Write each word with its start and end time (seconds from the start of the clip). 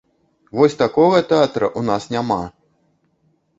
Вось 0.59 0.75
такога 0.83 1.19
тэатра 1.33 1.69
ў 1.69 1.81
нас 1.91 2.03
няма! 2.17 2.41